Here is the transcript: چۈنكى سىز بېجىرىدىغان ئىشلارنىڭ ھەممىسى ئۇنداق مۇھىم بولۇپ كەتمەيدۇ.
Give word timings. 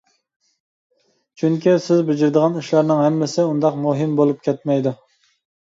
چۈنكى 1.41 1.75
سىز 1.89 2.01
بېجىرىدىغان 2.09 2.59
ئىشلارنىڭ 2.63 3.03
ھەممىسى 3.05 3.47
ئۇنداق 3.47 3.81
مۇھىم 3.87 4.19
بولۇپ 4.25 4.43
كەتمەيدۇ. 4.51 4.99